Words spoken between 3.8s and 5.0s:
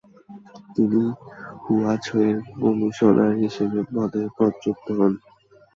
পদে পদচ্যুত